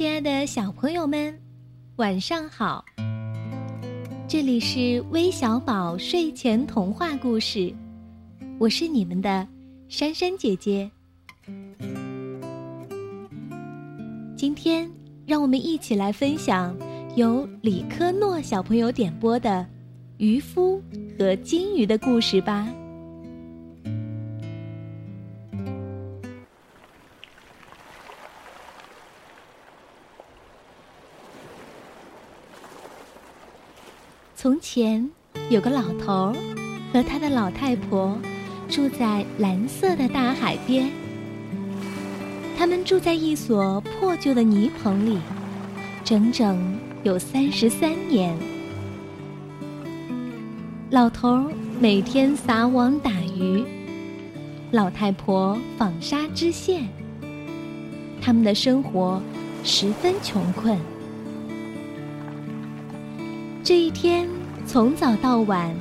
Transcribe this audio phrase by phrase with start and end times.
[0.00, 1.38] 亲爱的小朋友们，
[1.96, 2.82] 晚上好！
[4.26, 7.70] 这里是微小宝睡前童话故事，
[8.58, 9.46] 我是你们的
[9.90, 10.90] 珊珊姐姐。
[14.34, 14.90] 今天，
[15.26, 16.74] 让我们一起来分享
[17.14, 19.50] 由李科诺小朋友点播的
[20.16, 20.82] 《渔夫
[21.18, 22.66] 和金鱼》的故事吧。
[34.42, 35.06] 从前
[35.50, 36.36] 有个老头儿
[36.90, 38.18] 和他的老太婆
[38.70, 40.90] 住在蓝色的大海边。
[42.56, 45.18] 他们住在一所破旧的泥棚里，
[46.02, 48.34] 整整有三十三年。
[50.88, 53.62] 老头儿每天撒网打鱼，
[54.70, 56.88] 老太婆纺纱织线。
[58.22, 59.20] 他们的生活
[59.62, 60.78] 十分穷困。
[63.70, 64.28] 这一天
[64.66, 65.72] 从早到晚，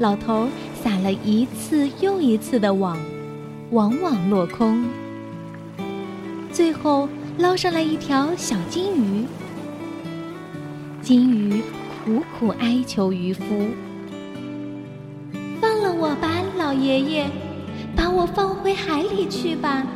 [0.00, 0.48] 老头
[0.82, 2.98] 撒了一次又一次的网，
[3.70, 4.84] 往往落空。
[6.50, 9.24] 最后捞上来一条小金鱼，
[11.00, 11.62] 金鱼
[12.04, 13.44] 苦苦哀求渔夫
[15.62, 17.26] ：“放了我吧，老爷爷，
[17.94, 19.86] 把我放回海里去吧，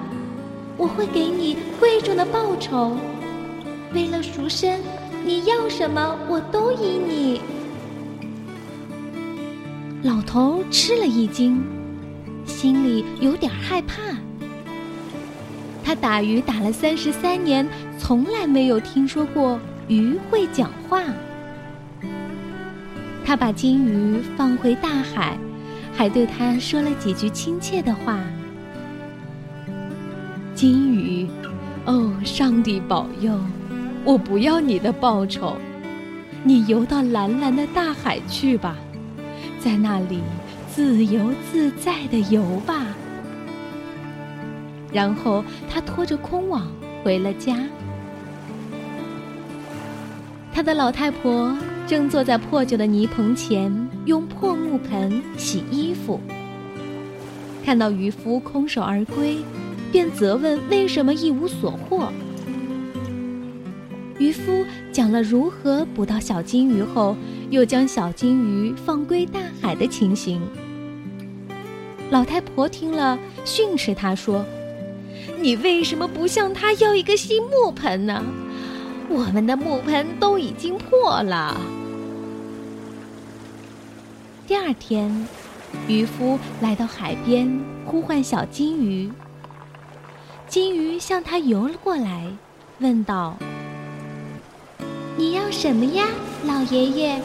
[0.76, 2.96] 我会给你贵重的报酬。
[3.92, 4.78] 为了赎身。”
[5.24, 7.40] 你要什么，我都依你。
[10.02, 11.62] 老头吃了一惊，
[12.46, 14.00] 心里有点害怕。
[15.84, 17.68] 他打鱼打了三十三年，
[17.98, 21.02] 从来没有听说过鱼会讲话。
[23.24, 25.38] 他把金鱼放回大海，
[25.94, 28.18] 还对他说了几句亲切的话。
[30.54, 31.28] 金鱼，
[31.84, 33.38] 哦，上帝保佑！
[34.04, 35.56] 我不要你的报酬，
[36.42, 38.76] 你游到蓝蓝的大海去吧，
[39.58, 40.20] 在那里
[40.72, 42.86] 自由自在的游吧。
[44.92, 46.66] 然后他拖着空网
[47.04, 47.58] 回了家。
[50.52, 51.56] 他的老太婆
[51.86, 53.72] 正坐在破旧的泥棚前，
[54.06, 56.18] 用破木盆洗衣服。
[57.62, 59.36] 看到渔夫空手而归，
[59.92, 62.10] 便责问为什么一无所获。
[64.20, 67.16] 渔夫讲了如何捕到小金鱼后，
[67.48, 70.38] 又将小金鱼放归大海的情形。
[72.10, 74.44] 老太婆听了，训斥他说
[75.40, 78.22] ：“你为什么不向他要一个新木盆呢？
[79.08, 81.58] 我们的木盆都已经破了。”
[84.46, 85.26] 第二天，
[85.88, 89.10] 渔夫来到海边，呼唤小金鱼。
[90.46, 92.26] 金鱼向他游了过来，
[92.80, 93.34] 问道。
[95.16, 96.06] 你要什么呀，
[96.44, 97.20] 老爷爷？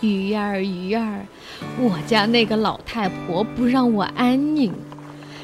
[0.00, 1.26] 鱼儿鱼儿，
[1.78, 4.72] 我家那个老太婆不让我安宁，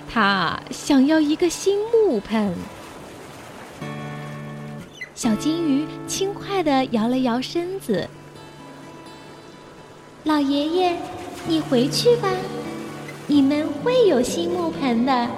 [0.09, 2.55] 她想要一个新木盆。
[5.15, 8.09] 小金鱼轻快地摇了摇身子。
[10.25, 10.97] 老爷爷，
[11.47, 12.29] 你回去吧，
[13.27, 15.29] 你们会有新木盆的。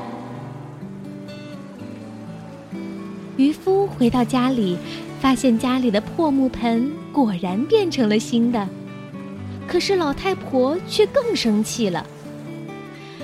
[3.41, 4.77] 渔夫回到家里，
[5.19, 8.69] 发现家里的破木盆果然变成了新的。
[9.67, 12.07] 可是老太婆却更生气了：“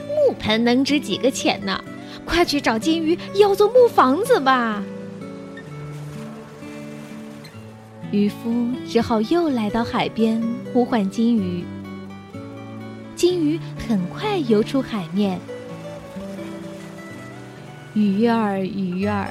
[0.08, 1.78] 木盆能值几个钱呢？
[2.24, 4.82] 快去找金鱼要做木房子吧！”
[8.10, 11.62] 渔夫只好又来到海边呼唤金鱼。
[13.14, 15.38] 金鱼很快游出海面。
[17.92, 19.28] 鱼儿，鱼儿。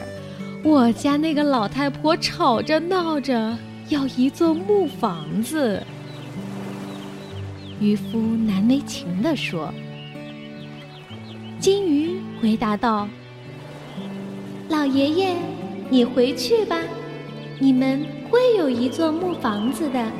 [0.66, 3.56] 我家那个老太婆吵着闹着
[3.90, 5.80] 要一座木房子，
[7.80, 9.72] 渔夫难为情地说。
[11.60, 13.08] 金鱼回答道
[14.68, 15.36] ：“老爷爷，
[15.92, 16.80] 你回去吧，
[17.60, 20.12] 你们会有一座木房子的。”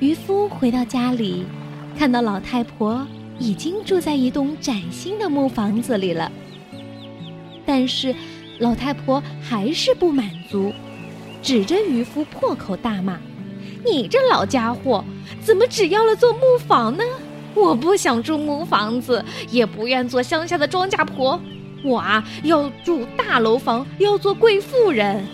[0.00, 1.44] 渔夫回到家里，
[1.96, 3.06] 看到老太婆
[3.38, 6.32] 已经住在一栋崭新的木房子里了。
[7.64, 8.14] 但是，
[8.58, 10.72] 老太婆还是不满足，
[11.42, 13.18] 指着渔夫破口大骂
[13.84, 15.04] ：“你这老家伙，
[15.40, 17.04] 怎么只要了座木房呢？
[17.54, 21.40] 我不想住木房子，也不愿做乡下的庄稼婆，
[21.84, 25.24] 我啊要住大楼房，要做贵妇人。”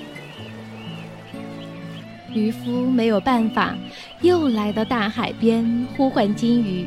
[2.35, 3.75] 渔夫没有办法，
[4.21, 6.87] 又来到大海边呼唤金鱼。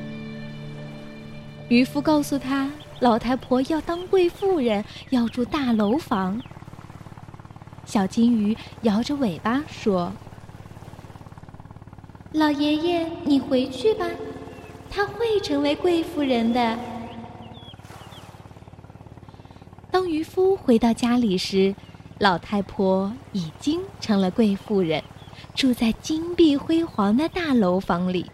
[1.68, 2.70] 渔夫告诉他。
[3.02, 6.40] 老太婆要当贵妇人，要住大楼房。
[7.84, 10.14] 小金鱼摇着尾巴说
[12.32, 14.06] ：“老爷爷，你回去吧，
[14.88, 16.78] 她会成为贵妇人的。”
[19.90, 21.74] 当渔夫回到家里时，
[22.20, 25.04] 老太婆已经成了贵妇人，
[25.56, 28.30] 住在金碧辉煌的大楼房里，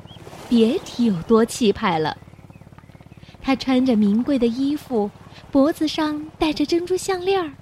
[0.49, 2.17] 别提有多气派了。
[3.47, 5.09] 她穿着名贵的衣服，
[5.51, 7.53] 脖子上戴着珍珠项链儿。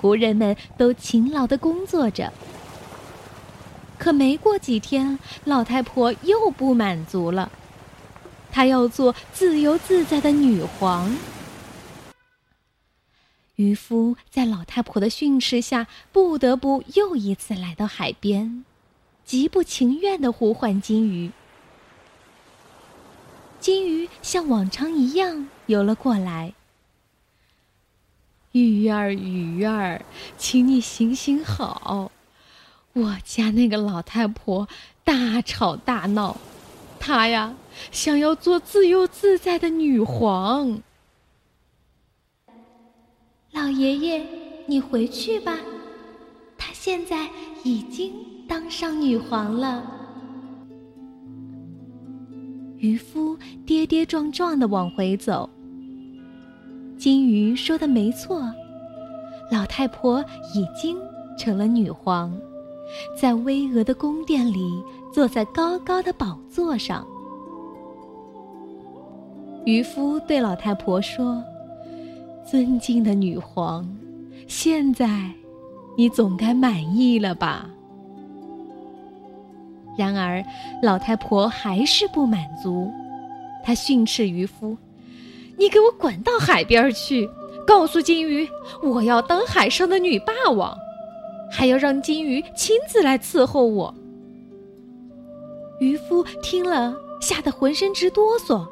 [0.00, 2.32] 仆人们都勤劳的工作着，
[3.96, 7.52] 可没过几天，老太婆又不满足了，
[8.50, 11.14] 她要做自由自在的女皇。
[13.54, 18.64] 渔夫在老太婆的训斥下，不得不又一次来到海边，
[19.24, 21.30] 极不情愿的呼唤金鱼。
[23.62, 26.52] 金鱼像往常一样游了过来。
[28.50, 30.04] 鱼儿，鱼儿，
[30.36, 32.10] 请你行行好。
[32.92, 34.68] 我家那个老太婆
[35.04, 36.36] 大吵大闹，
[36.98, 37.54] 她呀
[37.92, 40.82] 想要做自由自在的女皇。
[43.52, 44.26] 老爷爷，
[44.66, 45.56] 你回去吧，
[46.58, 47.30] 她现在
[47.62, 48.12] 已经
[48.48, 50.01] 当上女皇了。
[52.82, 55.48] 渔夫跌跌撞撞的往回走。
[56.98, 58.42] 金鱼说的没错，
[59.52, 60.20] 老太婆
[60.52, 60.98] 已经
[61.38, 62.36] 成了女皇，
[63.16, 64.82] 在巍峨的宫殿里，
[65.12, 67.06] 坐在高高的宝座上。
[69.64, 71.40] 渔夫对老太婆说
[72.44, 73.88] ：“尊敬的女皇，
[74.48, 75.30] 现在
[75.96, 77.70] 你总该满意了吧？”
[79.96, 80.44] 然而，
[80.82, 82.90] 老太婆还是不满足，
[83.62, 84.76] 她训斥渔夫。
[85.58, 87.28] 你给我滚到海边去！
[87.64, 88.48] 告诉金鱼，
[88.82, 90.76] 我要当海上的女霸王，
[91.50, 93.94] 还要让金鱼亲自来伺候我。
[95.78, 98.66] 渔夫听了，吓得浑身直哆嗦。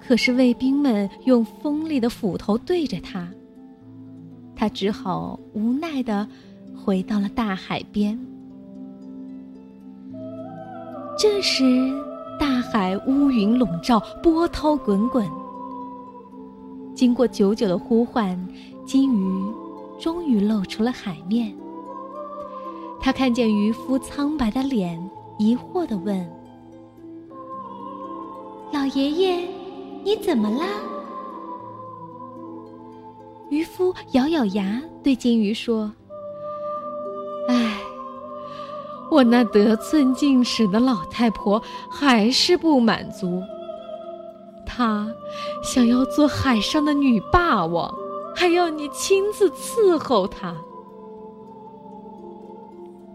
[0.00, 3.28] 可是卫兵们用锋利的斧头对着他，
[4.54, 6.26] 他只好无奈的
[6.74, 8.18] 回到了大海边。
[11.16, 11.64] 这时，
[12.38, 15.24] 大海乌云笼罩，波涛滚滚。
[16.94, 18.36] 经过久久的呼唤，
[18.84, 19.54] 金鱼
[19.98, 21.54] 终于露出了海面。
[23.00, 24.98] 他看见渔夫苍白的脸，
[25.38, 26.28] 疑惑地问
[28.72, 29.48] ：“老爷爷，
[30.02, 30.64] 你怎么了？”
[33.50, 35.92] 渔夫咬咬牙，对金鱼说
[39.14, 43.40] ：“我那得寸进尺的老太婆还是不满足。”
[44.66, 45.08] 她
[45.62, 47.94] 想要做海上的女霸王，
[48.34, 50.52] 还要你亲自伺候她。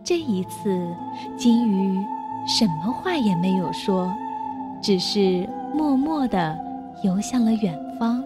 [0.06, 0.96] 这一次，
[1.38, 2.00] 金鱼
[2.48, 4.10] 什么话也没有说，
[4.82, 6.58] 只是默默地
[7.04, 8.24] 游向了远方。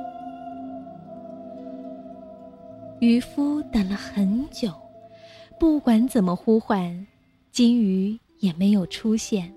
[3.00, 4.70] 渔夫等了很久，
[5.60, 7.06] 不管怎么呼唤，
[7.54, 9.54] 金鱼也没有出现。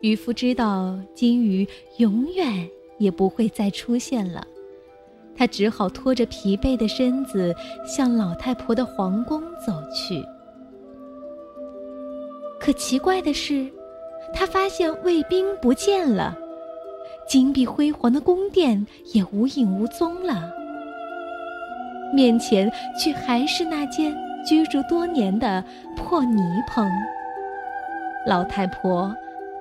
[0.00, 1.68] 渔夫知道金鱼
[1.98, 2.66] 永远
[2.98, 4.42] 也不会再出现了，
[5.36, 7.54] 他只好拖着疲惫的身子
[7.86, 10.24] 向老太婆的皇宫走去。
[12.58, 13.70] 可奇怪的是，
[14.32, 16.34] 他发现卫兵不见了，
[17.28, 20.50] 金碧辉煌的宫殿也无影无踪了，
[22.14, 24.16] 面前却还是那间
[24.48, 25.62] 居住多年的
[25.96, 26.88] 破泥棚。
[28.24, 29.14] 老太婆。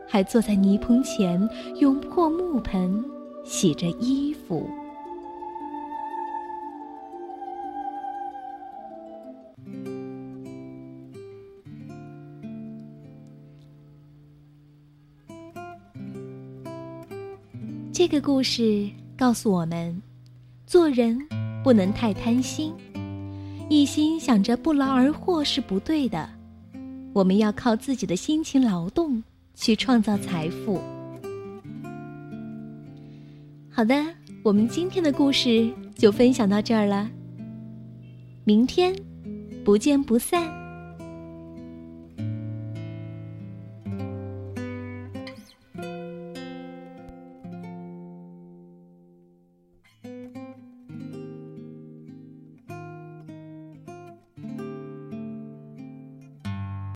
[0.09, 1.37] 还坐在泥棚前，
[1.81, 3.03] 用破木盆
[3.43, 4.65] 洗着衣服。
[17.91, 20.01] 这个故事告诉我们，
[20.65, 21.19] 做人
[21.65, 22.73] 不能太贪心，
[23.69, 26.29] 一心想着不劳而获是不对的。
[27.13, 29.23] 我们要靠自己的辛勤劳动。
[29.59, 30.79] 去创造财富。
[33.71, 33.95] 好的，
[34.43, 37.09] 我们今天的故事就分享到这儿了。
[38.43, 38.95] 明天，
[39.65, 40.56] 不见不散。